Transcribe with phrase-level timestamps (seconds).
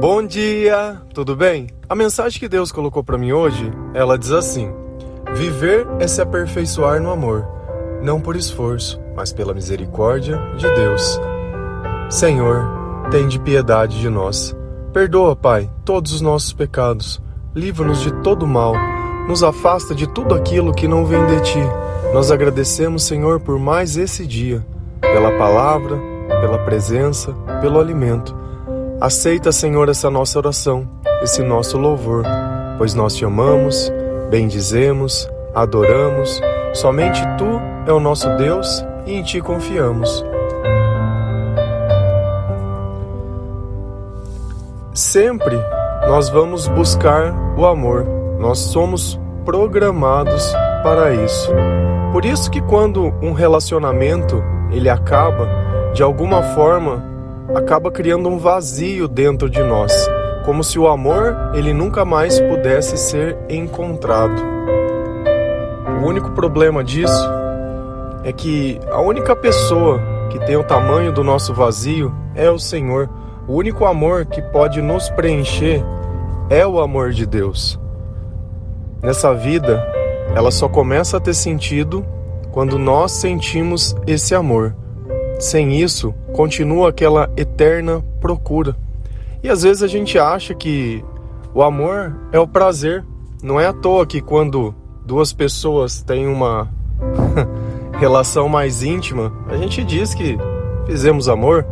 [0.00, 1.66] Bom dia, tudo bem?
[1.86, 4.72] A mensagem que Deus colocou para mim hoje, ela diz assim:
[5.34, 7.46] Viver é se aperfeiçoar no amor,
[8.00, 11.20] não por esforço, mas pela misericórdia de Deus.
[12.08, 12.66] Senhor,
[13.10, 14.56] tem de piedade de nós.
[14.90, 17.20] Perdoa, Pai, todos os nossos pecados.
[17.54, 18.72] Livra-nos de todo mal.
[19.28, 21.62] Nos afasta de tudo aquilo que não vem de ti.
[22.14, 24.66] Nós agradecemos, Senhor, por mais esse dia,
[25.02, 25.98] pela palavra,
[26.40, 28.39] pela presença, pelo alimento.
[29.00, 30.86] Aceita, Senhor, essa nossa oração,
[31.22, 32.22] esse nosso louvor,
[32.76, 33.90] pois nós te amamos,
[34.28, 36.38] bendizemos, adoramos.
[36.74, 37.46] Somente tu
[37.86, 40.22] é o nosso Deus e em ti confiamos.
[44.92, 45.56] Sempre
[46.06, 48.04] nós vamos buscar o amor.
[48.38, 51.50] Nós somos programados para isso.
[52.12, 55.48] Por isso que quando um relacionamento ele acaba,
[55.94, 57.09] de alguma forma
[57.54, 59.92] acaba criando um vazio dentro de nós,
[60.44, 64.40] como se o amor ele nunca mais pudesse ser encontrado.
[66.02, 67.28] O único problema disso
[68.24, 73.08] é que a única pessoa que tem o tamanho do nosso vazio é o Senhor.
[73.48, 75.84] O único amor que pode nos preencher
[76.48, 77.78] é o amor de Deus.
[79.02, 79.84] Nessa vida,
[80.34, 82.04] ela só começa a ter sentido
[82.52, 84.74] quando nós sentimos esse amor.
[85.38, 88.76] Sem isso, continua aquela eterna procura.
[89.42, 91.04] E às vezes a gente acha que
[91.54, 93.04] o amor é o prazer.
[93.42, 96.68] Não é à toa que quando duas pessoas têm uma
[97.98, 100.38] relação mais íntima, a gente diz que
[100.86, 101.66] fizemos amor.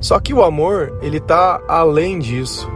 [0.00, 2.68] Só que o amor, ele está além disso.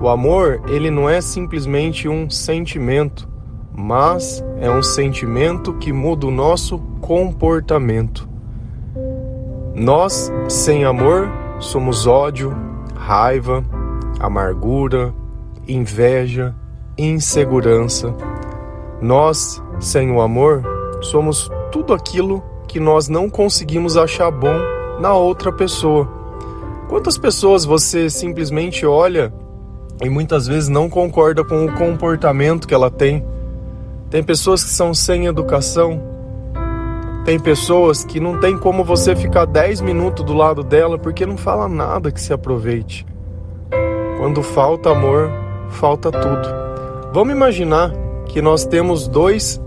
[0.00, 3.28] O amor, ele não é simplesmente um sentimento,
[3.74, 8.28] mas é um sentimento que muda o nosso comportamento.
[9.78, 12.56] Nós, sem amor, somos ódio,
[12.94, 13.62] raiva,
[14.18, 15.12] amargura,
[15.68, 16.54] inveja,
[16.96, 18.14] insegurança.
[19.02, 20.62] Nós, sem o amor,
[21.02, 24.58] somos tudo aquilo que nós não conseguimos achar bom
[24.98, 26.08] na outra pessoa.
[26.88, 29.30] Quantas pessoas você simplesmente olha
[30.02, 33.22] e muitas vezes não concorda com o comportamento que ela tem?
[34.08, 36.15] Tem pessoas que são sem educação,
[37.26, 41.36] tem pessoas que não tem como você ficar 10 minutos do lado dela porque não
[41.36, 43.04] fala nada que se aproveite.
[44.16, 45.28] Quando falta amor,
[45.68, 46.48] falta tudo.
[47.12, 47.92] Vamos imaginar
[48.26, 49.60] que nós temos dois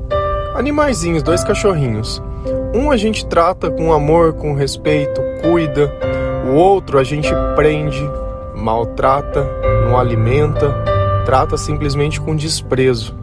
[0.56, 2.24] animaizinhos, dois cachorrinhos.
[2.74, 5.94] Um a gente trata com amor, com respeito, cuida.
[6.50, 8.09] O outro a gente prende,
[8.56, 9.46] maltrata,
[9.86, 10.74] não alimenta,
[11.25, 13.19] trata simplesmente com desprezo.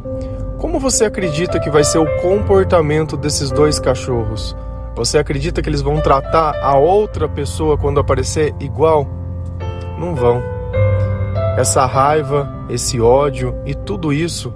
[0.58, 4.56] Como você acredita que vai ser o comportamento desses dois cachorros?
[4.94, 9.06] Você acredita que eles vão tratar a outra pessoa quando aparecer igual?
[9.98, 10.42] Não vão.
[11.58, 14.52] Essa raiva, esse ódio e tudo isso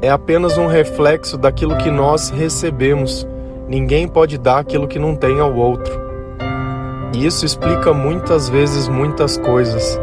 [0.00, 3.28] é apenas um reflexo daquilo que nós recebemos.
[3.68, 5.92] Ninguém pode dar aquilo que não tem ao outro.
[7.14, 10.00] E isso explica muitas vezes muitas coisas.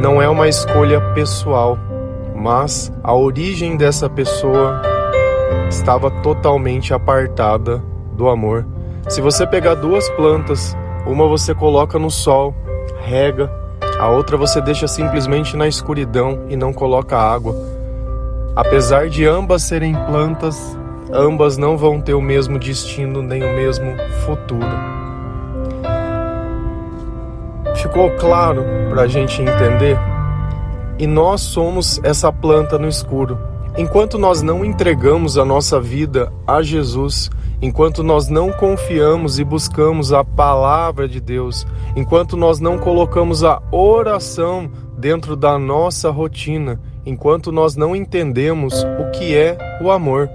[0.00, 1.78] Não é uma escolha pessoal
[2.42, 4.82] mas a origem dessa pessoa
[5.68, 7.80] estava totalmente apartada
[8.14, 8.66] do amor.
[9.08, 10.76] Se você pegar duas plantas,
[11.06, 12.52] uma você coloca no sol,
[13.00, 13.48] rega,
[13.96, 17.54] a outra você deixa simplesmente na escuridão e não coloca água.
[18.56, 20.76] Apesar de ambas serem plantas,
[21.12, 24.66] ambas não vão ter o mesmo destino nem o mesmo futuro.
[27.76, 30.11] Ficou claro para a gente entender?
[31.02, 33.36] E nós somos essa planta no escuro.
[33.76, 37.28] Enquanto nós não entregamos a nossa vida a Jesus,
[37.60, 43.60] enquanto nós não confiamos e buscamos a palavra de Deus, enquanto nós não colocamos a
[43.72, 50.30] oração dentro da nossa rotina, enquanto nós não entendemos o que é o amor.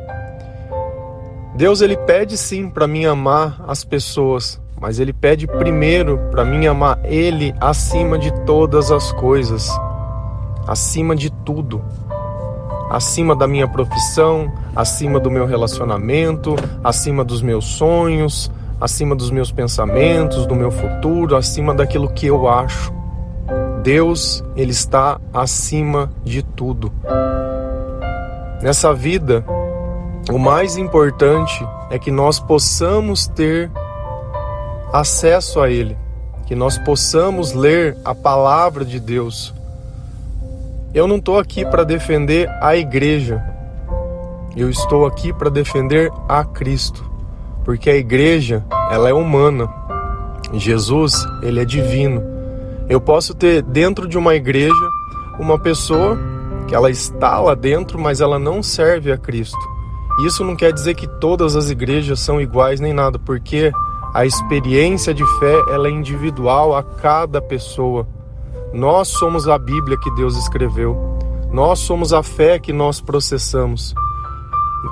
[1.55, 6.67] Deus ele pede sim para mim amar as pessoas, mas ele pede primeiro para mim
[6.67, 9.71] amar ele acima de todas as coisas
[10.67, 11.81] acima de tudo.
[12.89, 19.51] Acima da minha profissão, acima do meu relacionamento, acima dos meus sonhos, acima dos meus
[19.51, 22.93] pensamentos, do meu futuro, acima daquilo que eu acho.
[23.83, 26.91] Deus, ele está acima de tudo.
[28.61, 29.45] Nessa vida,
[30.31, 33.71] o mais importante é que nós possamos ter
[34.91, 35.97] acesso a ele,
[36.45, 39.53] que nós possamos ler a palavra de Deus,
[40.93, 43.43] eu não estou aqui para defender a igreja.
[44.55, 47.03] Eu estou aqui para defender a Cristo,
[47.63, 49.71] porque a igreja, ela é humana.
[50.53, 51.13] Jesus,
[51.43, 52.23] ele é divino.
[52.89, 54.73] Eu posso ter dentro de uma igreja
[55.37, 56.17] uma pessoa
[56.67, 59.59] que ela está lá dentro, mas ela não serve a Cristo.
[60.25, 63.71] Isso não quer dizer que todas as igrejas são iguais nem nada, porque
[64.13, 68.07] a experiência de fé ela é individual a cada pessoa.
[68.77, 70.95] Nós somos a Bíblia que Deus escreveu.
[71.51, 73.95] Nós somos a fé que nós processamos.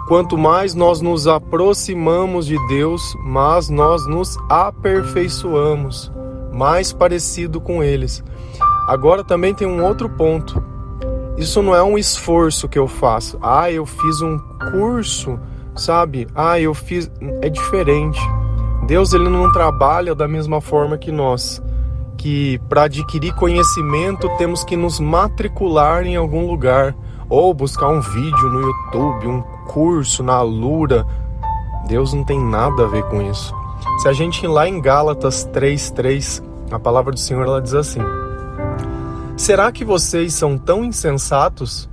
[0.08, 6.12] Quanto mais nós nos aproximamos de Deus, mais nós nos aperfeiçoamos,
[6.52, 8.24] mais parecido com eles.
[8.88, 10.64] Agora também tem um outro ponto.
[11.38, 13.38] Isso não é um esforço que eu faço.
[13.40, 14.40] Ah, eu fiz um
[14.72, 15.40] curso,
[15.76, 16.26] sabe?
[16.34, 17.12] Ah, eu fiz.
[17.40, 18.20] É diferente.
[18.88, 21.62] Deus ele não trabalha da mesma forma que nós.
[22.18, 26.96] Que para adquirir conhecimento temos que nos matricular em algum lugar
[27.30, 31.06] ou buscar um vídeo no YouTube, um curso na Lura.
[31.88, 33.54] Deus não tem nada a ver com isso.
[34.00, 36.42] Se a gente ir lá em Gálatas 3:3,
[36.72, 38.02] a palavra do Senhor ela diz assim:
[39.38, 41.90] Será que vocês são tão insensatos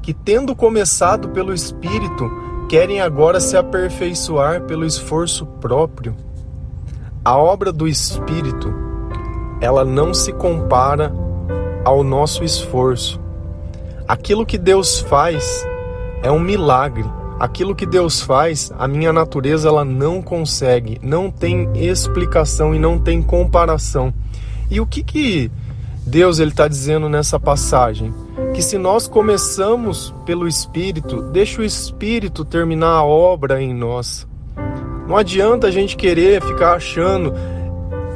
[0.00, 2.30] que, tendo começado pelo Espírito,
[2.68, 6.14] querem agora se aperfeiçoar pelo esforço próprio?
[7.24, 8.72] A obra do Espírito,
[9.64, 11.12] ela não se compara
[11.84, 13.20] ao nosso esforço.
[14.06, 15.66] Aquilo que Deus faz
[16.22, 17.04] é um milagre.
[17.40, 22.98] Aquilo que Deus faz, a minha natureza ela não consegue, não tem explicação e não
[22.98, 24.14] tem comparação.
[24.70, 25.50] E o que que
[26.06, 28.12] Deus ele está dizendo nessa passagem
[28.52, 34.26] que se nós começamos pelo Espírito, deixa o Espírito terminar a obra em nós.
[35.08, 37.32] Não adianta a gente querer ficar achando.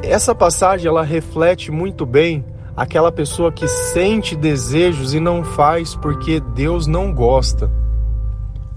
[0.03, 2.45] Essa passagem ela reflete muito bem
[2.77, 7.71] aquela pessoa que sente desejos e não faz porque Deus não gosta.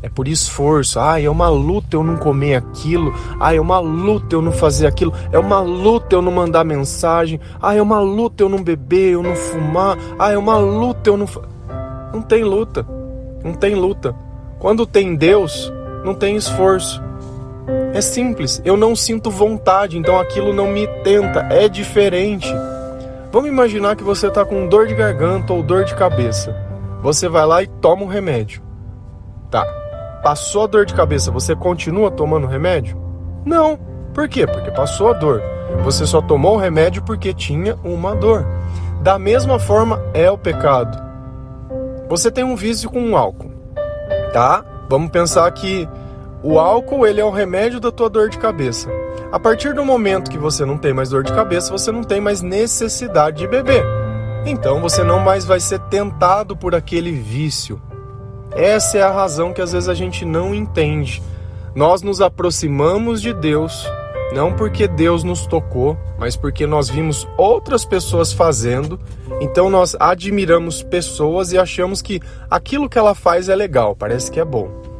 [0.01, 0.99] É por esforço.
[0.99, 3.13] Ah, é uma luta eu não comer aquilo.
[3.39, 5.13] Ah, é uma luta eu não fazer aquilo.
[5.31, 7.39] É uma luta eu não mandar mensagem.
[7.61, 9.97] Ah, é uma luta eu não beber, eu não fumar.
[10.17, 11.27] Ah, é uma luta eu não.
[12.11, 12.83] Não tem luta.
[13.43, 14.15] Não tem luta.
[14.57, 15.71] Quando tem Deus,
[16.03, 17.01] não tem esforço.
[17.93, 18.61] É simples.
[18.63, 21.41] Eu não sinto vontade, então aquilo não me tenta.
[21.51, 22.51] É diferente.
[23.31, 26.55] Vamos imaginar que você está com dor de garganta ou dor de cabeça.
[27.01, 28.61] Você vai lá e toma um remédio.
[29.49, 29.65] Tá,
[30.21, 32.95] Passou a dor de cabeça, você continua tomando remédio?
[33.43, 33.77] Não.
[34.13, 34.45] Por quê?
[34.45, 35.41] Porque passou a dor.
[35.83, 38.45] Você só tomou o remédio porque tinha uma dor.
[39.01, 40.95] Da mesma forma é o pecado.
[42.07, 43.51] Você tem um vício com o álcool,
[44.31, 44.63] tá?
[44.87, 45.89] Vamos pensar que
[46.43, 48.89] o álcool ele é o remédio da tua dor de cabeça.
[49.31, 52.19] A partir do momento que você não tem mais dor de cabeça, você não tem
[52.19, 53.83] mais necessidade de beber.
[54.45, 57.81] Então você não mais vai ser tentado por aquele vício.
[58.51, 61.21] Essa é a razão que às vezes a gente não entende.
[61.75, 63.87] Nós nos aproximamos de Deus
[64.31, 68.99] não porque Deus nos tocou, mas porque nós vimos outras pessoas fazendo.
[69.41, 74.39] Então nós admiramos pessoas e achamos que aquilo que ela faz é legal, parece que
[74.39, 74.90] é bom.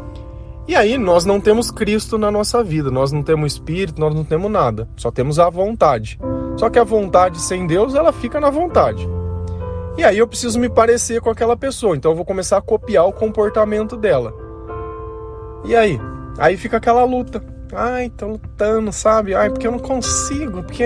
[0.72, 4.24] E aí nós não temos Cristo na nossa vida, nós não temos espírito, nós não
[4.24, 6.18] temos nada, só temos a vontade.
[6.56, 9.06] Só que a vontade sem Deus, ela fica na vontade.
[9.98, 13.06] E aí eu preciso me parecer com aquela pessoa, então eu vou começar a copiar
[13.06, 14.34] o comportamento dela.
[15.66, 16.00] E aí?
[16.38, 17.44] Aí fica aquela luta.
[17.74, 19.36] Ai, tô lutando, sabe?
[19.36, 20.86] Ai, porque eu não consigo, porque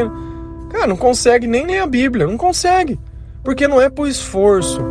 [0.71, 2.99] cara, não consegue nem ler a Bíblia, não consegue.
[3.43, 4.81] Porque não é por esforço.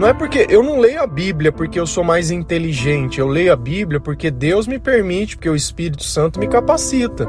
[0.00, 3.20] Não é porque eu não leio a Bíblia porque eu sou mais inteligente.
[3.20, 7.28] Eu leio a Bíblia porque Deus me permite, porque o Espírito Santo me capacita.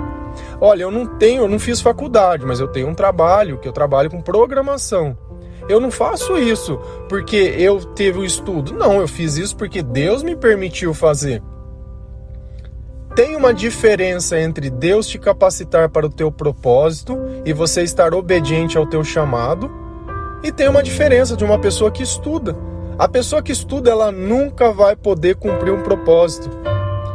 [0.61, 3.73] Olha, eu não tenho, eu não fiz faculdade, mas eu tenho um trabalho que eu
[3.73, 5.17] trabalho com programação.
[5.67, 8.73] Eu não faço isso porque eu teve o estudo.
[8.73, 11.43] Não, eu fiz isso porque Deus me permitiu fazer.
[13.13, 18.77] Tem uma diferença entre Deus te capacitar para o teu propósito e você estar obediente
[18.77, 19.69] ao teu chamado,
[20.43, 22.55] e tem uma diferença de uma pessoa que estuda.
[22.97, 26.49] A pessoa que estuda, ela nunca vai poder cumprir um propósito.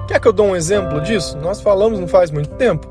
[0.09, 1.37] Quer que eu dou um exemplo disso?
[1.39, 2.87] Nós falamos não faz muito tempo.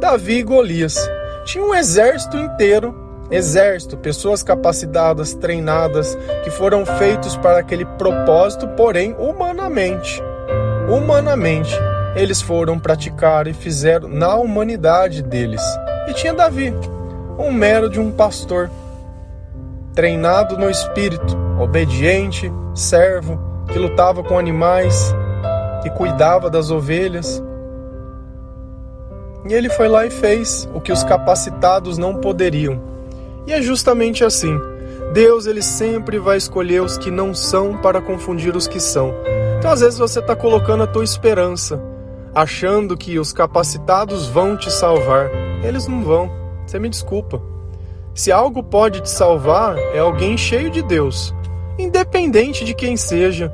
[0.00, 0.98] Davi e Golias.
[1.44, 9.14] Tinha um exército inteiro exército, pessoas capacitadas, treinadas, que foram feitos para aquele propósito, porém
[9.18, 10.22] humanamente.
[10.88, 11.74] Humanamente,
[12.14, 15.62] eles foram praticar e fizeram na humanidade deles.
[16.08, 16.74] E tinha Davi,
[17.38, 18.70] um mero de um pastor,
[19.94, 23.38] treinado no espírito, obediente, servo,
[23.72, 25.14] que lutava com animais,
[25.82, 27.42] que cuidava das ovelhas.
[29.48, 32.94] E ele foi lá e fez o que os capacitados não poderiam
[33.46, 34.58] e é justamente assim.
[35.12, 39.14] Deus ele sempre vai escolher os que não são para confundir os que são.
[39.58, 41.80] Então às vezes você está colocando a tua esperança,
[42.34, 45.30] achando que os capacitados vão te salvar.
[45.62, 46.30] Eles não vão.
[46.66, 47.40] Você me desculpa.
[48.14, 51.34] Se algo pode te salvar, é alguém cheio de Deus,
[51.76, 53.52] independente de quem seja,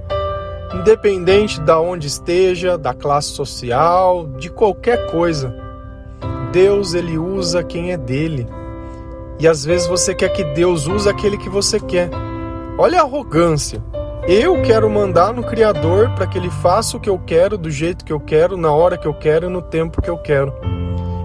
[0.74, 5.56] independente da onde esteja, da classe social, de qualquer coisa.
[6.52, 8.46] Deus ele usa quem é dele.
[9.38, 12.10] E às vezes você quer que Deus use aquele que você quer.
[12.76, 13.82] Olha a arrogância.
[14.28, 18.04] Eu quero mandar no Criador para que ele faça o que eu quero, do jeito
[18.04, 20.52] que eu quero, na hora que eu quero e no tempo que eu quero.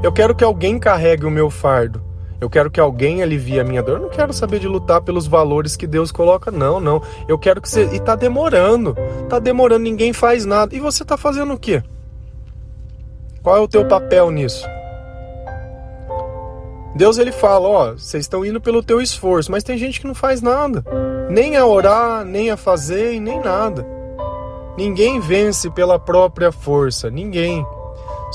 [0.01, 2.04] Eu quero que alguém carregue o meu fardo.
[2.39, 3.97] Eu quero que alguém alivie a minha dor.
[3.97, 7.01] Eu não quero saber de lutar pelos valores que Deus coloca, não, não.
[7.27, 7.83] Eu quero que você.
[7.93, 8.95] E tá demorando.
[9.29, 10.75] Tá demorando, ninguém faz nada.
[10.75, 11.81] E você tá fazendo o quê?
[13.41, 14.67] Qual é o teu papel nisso?
[16.95, 20.15] Deus ele fala, ó, vocês estão indo pelo teu esforço, mas tem gente que não
[20.15, 20.81] faz nada,
[21.29, 23.85] nem a orar, nem a fazer nem nada.
[24.77, 27.65] Ninguém vence pela própria força, ninguém.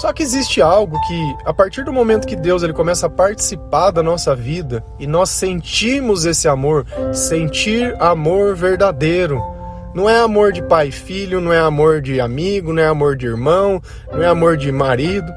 [0.00, 3.90] Só que existe algo que, a partir do momento que Deus ele começa a participar
[3.90, 9.44] da nossa vida e nós sentimos esse amor, sentir amor verdadeiro.
[9.92, 13.14] Não é amor de pai e filho, não é amor de amigo, não é amor
[13.14, 13.78] de irmão,
[14.10, 15.30] não é amor de marido,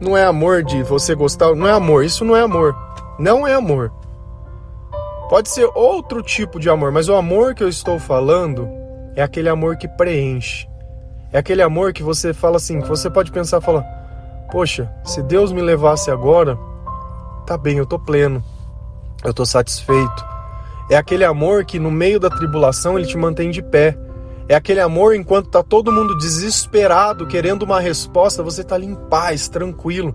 [0.00, 2.72] não é amor de você gostar, não é amor, isso não é amor.
[3.18, 3.90] Não é amor.
[5.28, 8.68] Pode ser outro tipo de amor, mas o amor que eu estou falando
[9.16, 10.68] é aquele amor que preenche.
[11.32, 14.03] É aquele amor que você fala assim, que você pode pensar, falar,
[14.50, 16.58] Poxa, se Deus me levasse agora,
[17.46, 18.42] tá bem, eu tô pleno.
[19.24, 20.34] Eu tô satisfeito.
[20.90, 23.96] É aquele amor que no meio da tribulação ele te mantém de pé.
[24.48, 28.94] É aquele amor enquanto tá todo mundo desesperado, querendo uma resposta, você tá ali em
[28.94, 30.14] paz, tranquilo,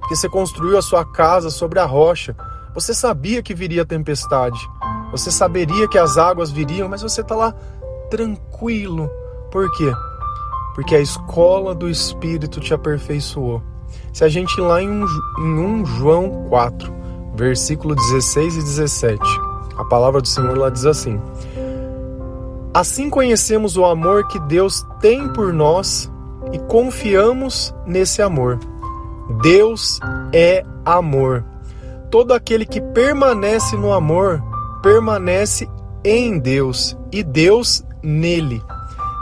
[0.00, 2.34] porque você construiu a sua casa sobre a rocha.
[2.74, 4.58] Você sabia que viria tempestade.
[5.10, 7.54] Você saberia que as águas viriam, mas você tá lá
[8.10, 9.10] tranquilo.
[9.50, 9.92] Por quê?
[10.76, 13.62] Porque a escola do Espírito te aperfeiçoou.
[14.12, 15.06] Se a gente ir lá em 1,
[15.38, 16.92] em 1 João 4,
[17.34, 19.18] versículo 16 e 17,
[19.78, 21.18] a palavra do Senhor lá diz assim:
[22.74, 26.12] Assim conhecemos o amor que Deus tem por nós
[26.52, 28.58] e confiamos nesse amor.
[29.40, 29.98] Deus
[30.30, 31.42] é amor.
[32.10, 34.42] Todo aquele que permanece no amor
[34.82, 35.70] permanece
[36.04, 38.62] em Deus e Deus nele.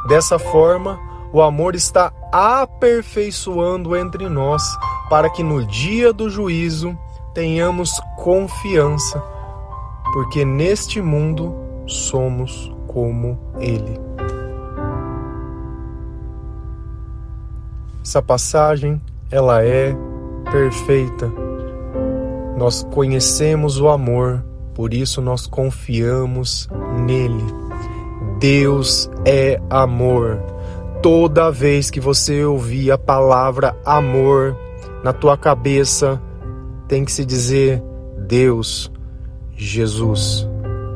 [0.08, 0.98] Dessa forma,
[1.34, 4.62] o amor está aperfeiçoando entre nós,
[5.10, 6.96] para que no dia do juízo
[7.34, 9.20] tenhamos confiança,
[10.12, 11.52] porque neste mundo
[11.88, 13.98] somos como Ele.
[18.00, 19.92] Essa passagem, ela é
[20.52, 21.32] perfeita.
[22.56, 26.68] Nós conhecemos o amor, por isso nós confiamos
[27.04, 27.44] nele.
[28.38, 30.53] Deus é amor
[31.04, 34.56] toda vez que você ouvir a palavra amor
[35.02, 36.18] na tua cabeça,
[36.88, 37.82] tem que se dizer
[38.26, 38.90] Deus,
[39.54, 40.48] Jesus.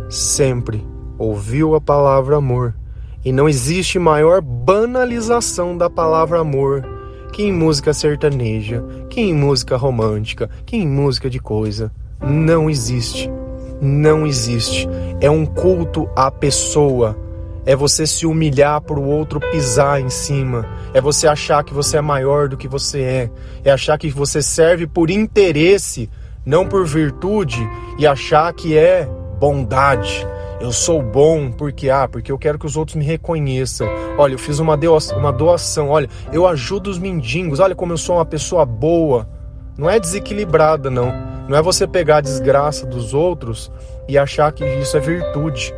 [0.09, 0.83] Sempre
[1.19, 2.75] ouviu a palavra amor.
[3.23, 6.83] E não existe maior banalização da palavra amor
[7.31, 11.93] que em música sertaneja, que em música romântica, que em música de coisa.
[12.19, 13.31] Não existe.
[13.79, 14.89] Não existe.
[15.21, 17.28] É um culto à pessoa
[17.69, 21.99] é você se humilhar para o outro pisar em cima, é você achar que você
[21.99, 23.31] é maior do que você é,
[23.63, 26.09] é achar que você serve por interesse,
[26.47, 27.61] não por virtude,
[27.99, 29.07] e achar que é
[29.39, 30.27] bondade.
[30.59, 33.87] Eu sou bom porque ah, porque eu quero que os outros me reconheçam.
[34.17, 35.91] Olha, eu fiz uma doação, uma doação.
[35.91, 37.61] Olha, eu ajudo os mendigos.
[37.61, 39.29] Olha como eu sou uma pessoa boa.
[39.77, 41.13] Não é desequilibrada, não.
[41.47, 43.71] Não é você pegar a desgraça dos outros
[44.09, 45.75] e achar que isso é virtude.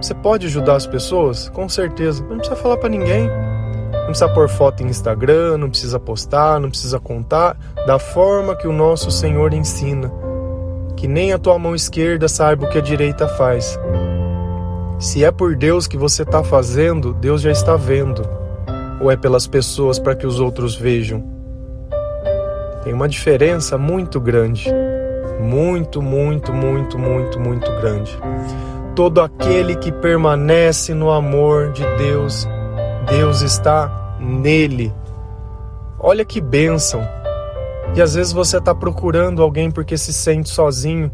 [0.00, 1.48] Você pode ajudar as pessoas?
[1.48, 2.22] Com certeza.
[2.28, 3.28] Não precisa falar para ninguém.
[3.92, 7.56] Não precisa pôr foto em Instagram, não precisa postar, não precisa contar.
[7.86, 10.12] Da forma que o nosso Senhor ensina.
[10.96, 13.78] Que nem a tua mão esquerda saiba o que a direita faz.
[14.98, 18.22] Se é por Deus que você está fazendo, Deus já está vendo.
[19.00, 21.24] Ou é pelas pessoas para que os outros vejam?
[22.84, 24.70] Tem uma diferença muito grande.
[25.40, 28.18] Muito, muito, muito, muito, muito grande
[28.96, 32.48] todo aquele que permanece no amor de Deus,
[33.06, 34.92] Deus está nele.
[36.00, 37.06] Olha que bênção.
[37.94, 41.12] E às vezes você está procurando alguém porque se sente sozinho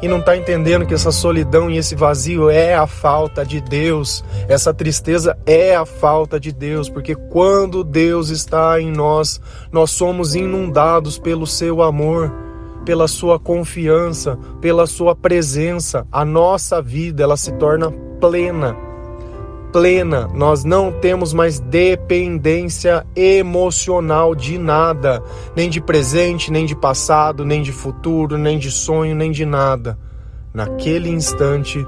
[0.00, 4.24] e não está entendendo que essa solidão e esse vazio é a falta de Deus,
[4.48, 10.34] essa tristeza é a falta de Deus, porque quando Deus está em nós, nós somos
[10.34, 12.43] inundados pelo seu amor
[12.84, 18.76] pela sua confiança, pela sua presença, a nossa vida ela se torna plena.
[19.72, 25.20] plena, nós não temos mais dependência emocional de nada,
[25.56, 29.98] nem de presente, nem de passado, nem de futuro, nem de sonho, nem de nada.
[30.52, 31.84] Naquele instante,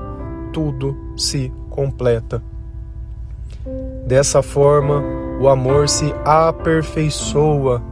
[0.52, 2.42] tudo se completa.
[4.04, 5.02] Dessa forma,
[5.40, 7.82] o amor se aperfeiçoa.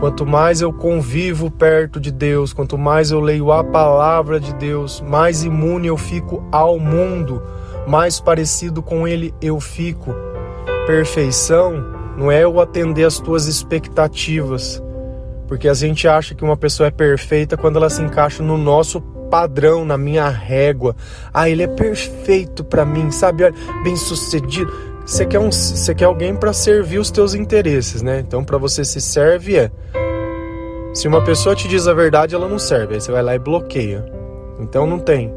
[0.00, 5.00] Quanto mais eu convivo perto de Deus, quanto mais eu leio a palavra de Deus,
[5.00, 7.42] mais imune eu fico ao mundo
[7.88, 10.14] mais parecido com Ele eu fico.
[10.86, 11.82] Perfeição
[12.16, 14.82] não é eu atender as tuas expectativas,
[15.46, 19.00] porque a gente acha que uma pessoa é perfeita quando ela se encaixa no nosso
[19.00, 20.94] padrão, na minha régua.
[21.32, 23.50] Ah, ele é perfeito para mim, sabe?
[23.82, 24.70] Bem sucedido.
[25.08, 28.20] Você quer, um, você quer alguém para servir os teus interesses, né?
[28.20, 29.70] Então, para você se serve é.
[30.92, 32.94] Se uma pessoa te diz a verdade, ela não serve.
[32.94, 34.04] Aí você vai lá e bloqueia.
[34.60, 35.32] Então não tem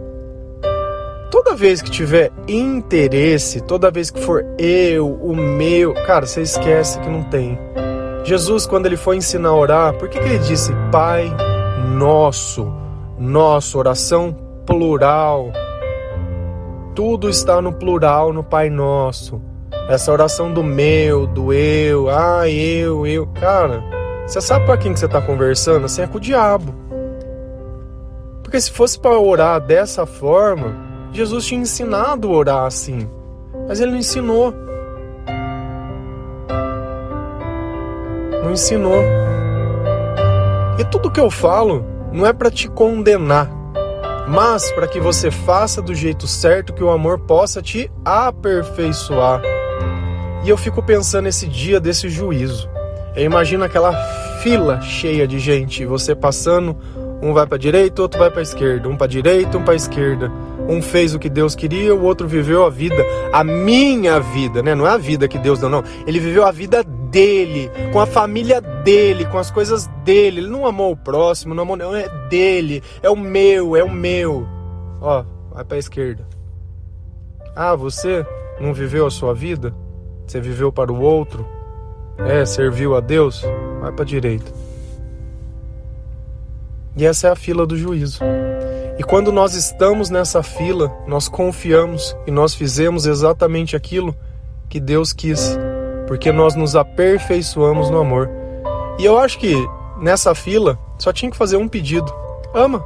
[1.51, 6.99] toda vez que tiver interesse, toda vez que for eu, o meu, cara, você esquece
[6.99, 7.57] que não tem.
[8.23, 11.29] Jesus, quando ele foi ensinar a orar, por que, que ele disse Pai
[11.97, 12.71] Nosso?
[13.17, 14.35] Nosso, oração
[14.65, 15.51] plural.
[16.93, 19.41] Tudo está no plural no Pai Nosso.
[19.89, 23.27] Essa oração do meu, do eu, ah, eu, eu.
[23.27, 23.83] Cara,
[24.25, 25.85] você sabe para quem que você está conversando?
[25.85, 26.73] Assim é com o diabo.
[28.41, 30.75] Porque se fosse para orar dessa forma,
[31.11, 33.09] Jesus tinha ensinado a orar assim,
[33.67, 34.53] mas ele não ensinou.
[38.43, 39.01] Não ensinou.
[40.79, 43.49] E tudo que eu falo não é para te condenar,
[44.27, 49.41] mas para que você faça do jeito certo que o amor possa te aperfeiçoar.
[50.43, 52.69] E eu fico pensando esse dia desse juízo.
[53.15, 53.93] Eu imagino aquela
[54.41, 56.75] fila cheia de gente, você passando,
[57.21, 60.31] um vai para direita, outro vai para esquerda, um para direita, um para esquerda.
[60.67, 64.73] Um fez o que Deus queria, o outro viveu a vida, a minha vida, né?
[64.73, 65.83] Não é a vida que Deus deu, não.
[66.07, 70.39] Ele viveu a vida dele, com a família dele, com as coisas dele.
[70.39, 73.91] Ele não amou o próximo, não amou, não é dele, é o meu, é o
[73.91, 74.47] meu.
[75.01, 76.25] Ó, vai para esquerda.
[77.55, 78.25] Ah, você
[78.59, 79.75] não viveu a sua vida?
[80.31, 81.45] Você viveu para o outro?
[82.17, 83.43] É, serviu a Deus?
[83.81, 84.49] Vai para a direita.
[86.95, 88.21] E essa é a fila do juízo.
[88.97, 94.15] E quando nós estamos nessa fila, nós confiamos e nós fizemos exatamente aquilo
[94.69, 95.59] que Deus quis,
[96.07, 98.29] porque nós nos aperfeiçoamos no amor.
[98.97, 99.53] E eu acho que
[99.99, 102.09] nessa fila só tinha que fazer um pedido:
[102.53, 102.81] ama.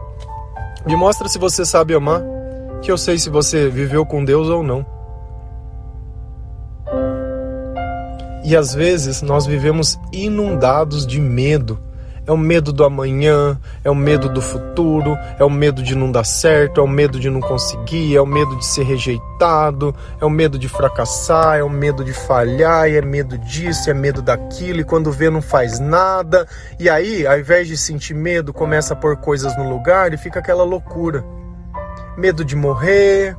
[0.84, 2.24] Me mostra se você sabe amar,
[2.82, 4.95] que eu sei se você viveu com Deus ou não.
[8.46, 11.80] E às vezes nós vivemos inundados de medo
[12.28, 16.12] é o medo do amanhã, é o medo do futuro, é o medo de não
[16.12, 20.26] dar certo, é o medo de não conseguir, é o medo de ser rejeitado, é
[20.26, 24.80] o medo de fracassar, é o medo de falhar, é medo disso, é medo daquilo,
[24.80, 26.48] e quando vê não faz nada.
[26.80, 30.40] E aí, ao invés de sentir medo, começa a pôr coisas no lugar e fica
[30.40, 31.24] aquela loucura.
[32.18, 33.38] Medo de morrer,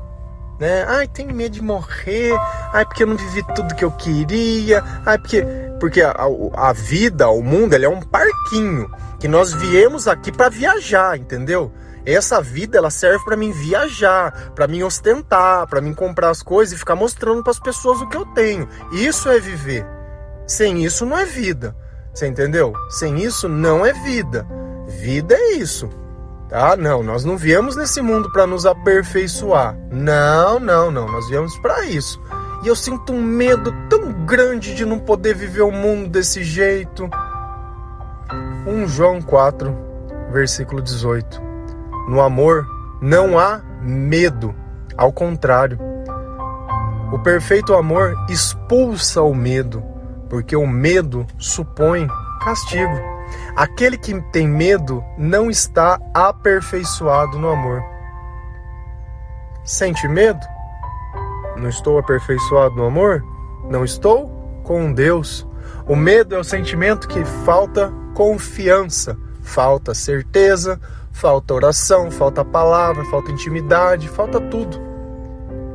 [0.59, 0.85] né?
[0.88, 2.33] Ai, tenho medo de morrer.
[2.73, 4.83] Ai, porque eu não vivi tudo que eu queria.
[5.05, 5.45] Ai, porque
[5.79, 6.14] porque a,
[6.55, 11.71] a, vida, o mundo, ele é um parquinho que nós viemos aqui para viajar, entendeu?
[12.05, 16.75] Essa vida ela serve para mim viajar, para mim ostentar, para mim comprar as coisas
[16.75, 18.69] e ficar mostrando para as pessoas o que eu tenho.
[18.92, 19.85] Isso é viver.
[20.47, 21.77] Sem isso não é vida.
[22.14, 22.73] Você entendeu?
[22.88, 24.47] Sem isso não é vida.
[24.87, 25.90] Vida é isso.
[26.57, 26.75] Tá?
[26.75, 29.77] Não, nós não viemos nesse mundo para nos aperfeiçoar.
[29.92, 31.07] Não, não, não.
[31.07, 32.19] Nós viemos para isso.
[32.64, 37.11] E eu sinto um medo tão grande de não poder viver o mundo desse jeito.
[38.66, 39.77] 1 João 4,
[40.33, 41.42] versículo 18.
[42.09, 42.66] No amor
[43.03, 44.55] não há medo,
[44.97, 45.79] ao contrário.
[47.12, 49.85] O perfeito amor expulsa o medo,
[50.31, 52.09] porque o medo supõe
[52.42, 53.15] castigo.
[53.55, 57.83] Aquele que tem medo não está aperfeiçoado no amor.
[59.65, 60.41] Sente medo?
[61.57, 63.25] Não estou aperfeiçoado no amor?
[63.69, 64.29] Não estou
[64.62, 65.47] com Deus.
[65.89, 70.81] O medo é o sentimento que falta confiança, falta certeza,
[71.12, 74.79] falta oração, falta palavra, falta intimidade, falta tudo.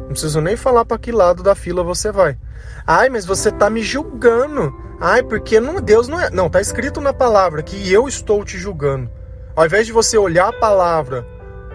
[0.02, 2.38] Não preciso nem falar para que lado da fila você vai.
[2.86, 4.76] Ai, mas você está me julgando.
[5.04, 6.30] Ai, porque não, Deus não é.
[6.30, 9.10] Não, está escrito na palavra que eu estou te julgando.
[9.56, 11.26] Ao invés de você olhar a palavra,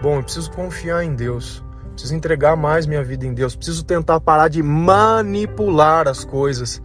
[0.01, 1.61] bom, eu preciso confiar em Deus.
[1.91, 3.53] Preciso entregar mais minha vida em Deus.
[3.53, 6.81] Preciso tentar parar de manipular as coisas.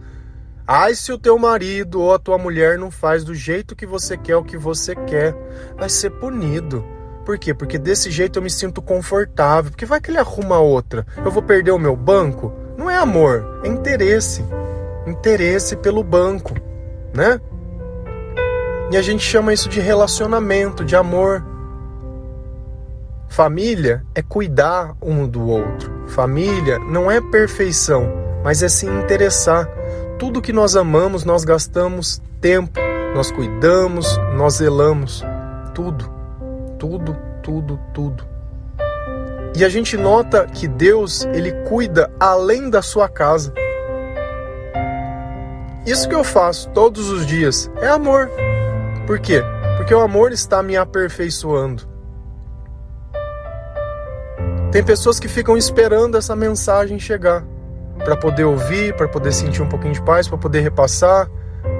[0.67, 4.17] Ai, se o teu marido ou a tua mulher não faz do jeito que você
[4.17, 5.33] quer o que você quer,
[5.77, 6.85] vai ser punido.
[7.25, 7.53] Por quê?
[7.53, 9.71] Porque desse jeito eu me sinto confortável.
[9.71, 11.05] Porque vai que ele arruma outra.
[11.23, 12.51] Eu vou perder o meu banco?
[12.77, 14.43] Não é amor, é interesse.
[15.05, 16.53] Interesse pelo banco,
[17.13, 17.39] né?
[18.91, 21.43] E a gente chama isso de relacionamento, de amor.
[23.27, 25.91] Família é cuidar um do outro.
[26.07, 28.07] Família não é perfeição,
[28.43, 29.67] mas é se interessar.
[30.19, 32.79] Tudo que nós amamos, nós gastamos tempo,
[33.15, 35.23] nós cuidamos, nós zelamos.
[35.73, 36.07] Tudo,
[36.77, 38.23] tudo, tudo, tudo.
[39.55, 43.53] E a gente nota que Deus, ele cuida além da sua casa.
[45.85, 48.29] Isso que eu faço todos os dias é amor.
[49.05, 49.43] Por quê?
[49.75, 51.83] Porque o amor está me aperfeiçoando.
[54.71, 57.43] Tem pessoas que ficam esperando essa mensagem chegar
[58.03, 61.29] para poder ouvir, para poder sentir um pouquinho de paz, para poder repassar.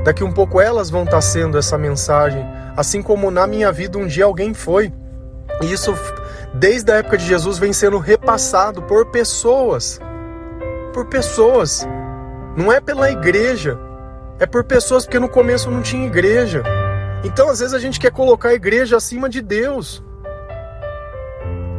[0.04, 3.98] Daqui um pouco elas vão estar tá sendo essa mensagem, assim como na minha vida
[3.98, 4.92] um dia alguém foi.
[5.62, 5.96] E isso
[6.54, 10.00] desde a época de Jesus vem sendo repassado por pessoas.
[10.94, 11.88] Por pessoas.
[12.56, 13.80] Não é pela igreja,
[14.44, 16.64] é por pessoas porque no começo não tinha igreja.
[17.24, 20.04] Então, às vezes a gente quer colocar a igreja acima de Deus.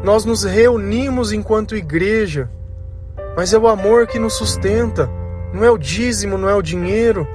[0.02, 2.50] Nós nos reunimos enquanto igreja,
[3.36, 5.10] mas é o amor que nos sustenta.
[5.52, 7.28] Não é o dízimo, não é o dinheiro,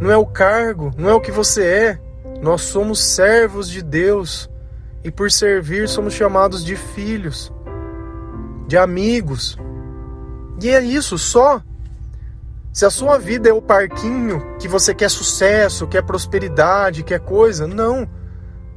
[0.00, 1.98] não é o cargo, não é o que você é.
[2.40, 4.48] Nós somos servos de Deus
[5.02, 7.52] e por servir somos chamados de filhos,
[8.68, 9.58] de amigos.
[10.62, 11.60] E é isso só.
[12.76, 17.66] Se a sua vida é o parquinho que você quer sucesso, quer prosperidade, quer coisa,
[17.66, 18.06] não.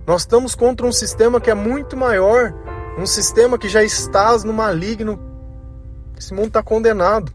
[0.08, 2.54] Nós estamos contra um sistema que é muito maior
[2.98, 5.20] um sistema que já estás no maligno.
[6.18, 7.30] Esse mundo está condenado.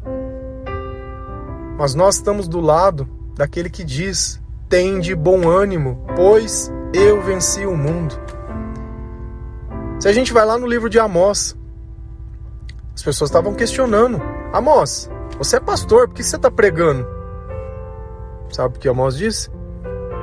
[1.77, 7.67] Mas nós estamos do lado daquele que diz: tem de bom ânimo, pois eu venci
[7.67, 8.19] o mundo.
[10.01, 11.55] Se a gente vai lá no livro de Amós,
[12.95, 14.19] as pessoas estavam questionando:
[14.51, 17.07] Amós, você é pastor, por que você está pregando?
[18.51, 19.51] Sabe o que Amós disse?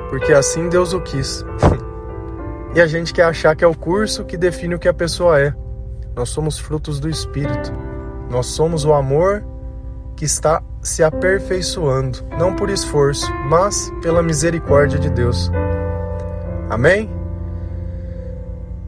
[0.08, 1.44] Porque assim Deus o quis.
[2.74, 5.38] E a gente quer achar que é o curso que define o que a pessoa
[5.38, 5.54] é.
[6.16, 7.70] Nós somos frutos do Espírito.
[8.30, 9.44] Nós somos o amor
[10.16, 15.50] que está se aperfeiçoando, não por esforço, mas pela misericórdia de Deus.
[16.70, 17.10] Amém?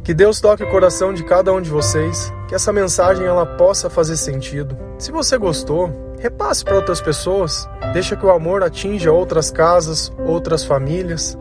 [0.02, 3.88] Que Deus toque o coração de cada um de vocês, que essa mensagem ela possa
[3.88, 4.76] fazer sentido.
[4.98, 10.64] Se você gostou, repasse para outras pessoas, deixa que o amor atinja outras casas, outras
[10.64, 11.36] famílias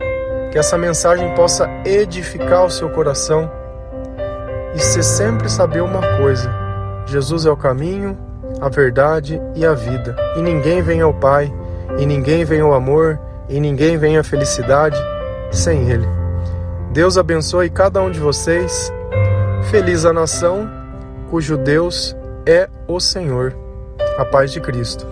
[0.54, 3.50] que essa mensagem possa edificar o seu coração
[4.74, 6.48] e você sempre saber uma coisa:
[7.06, 8.16] Jesus é o caminho,
[8.60, 10.14] a verdade e a vida.
[10.36, 11.52] E ninguém vem ao Pai,
[11.98, 14.96] e ninguém vem ao amor, e ninguém vem à felicidade
[15.50, 16.06] sem Ele.
[16.92, 18.92] Deus abençoe cada um de vocês.
[19.70, 20.70] Feliz a nação
[21.34, 22.14] cujo Deus
[22.46, 23.56] é o Senhor.
[24.16, 25.04] A paz de Cristo.